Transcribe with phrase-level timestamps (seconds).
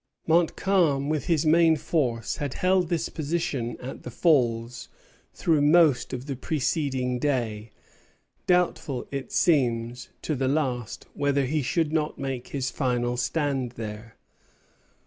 [0.25, 4.89] Montcalm with his main force had held this position at the Falls
[5.35, 7.69] through most of the preceding day,
[8.47, 14.15] doubtful, it seems, to the last whether he should not make his final stand there.